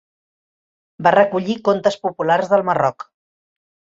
[1.07, 3.09] Va recollir contes populars del Marroc.